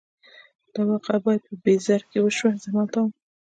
[0.73, 3.11] دا واقعه بیا په بیزر کې وشوه، زه همالته وم.